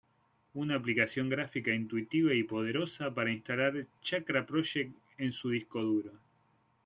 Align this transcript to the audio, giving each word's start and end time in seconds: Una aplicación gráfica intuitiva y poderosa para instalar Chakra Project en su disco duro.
Una 0.55 0.77
aplicación 0.77 1.29
gráfica 1.29 1.75
intuitiva 1.75 2.33
y 2.33 2.41
poderosa 2.41 3.13
para 3.13 3.29
instalar 3.31 3.85
Chakra 4.01 4.47
Project 4.47 4.95
en 5.19 5.31
su 5.31 5.51
disco 5.51 5.79
duro. 5.83 6.11